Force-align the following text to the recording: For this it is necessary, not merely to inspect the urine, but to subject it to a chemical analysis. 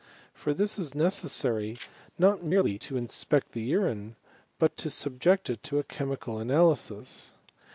For 0.33 0.55
this 0.55 0.79
it 0.79 0.81
is 0.81 0.95
necessary, 0.95 1.77
not 2.17 2.43
merely 2.43 2.79
to 2.79 2.97
inspect 2.97 3.51
the 3.51 3.61
urine, 3.61 4.15
but 4.57 4.75
to 4.77 4.89
subject 4.89 5.47
it 5.47 5.61
to 5.65 5.77
a 5.77 5.83
chemical 5.83 6.39
analysis. 6.39 7.33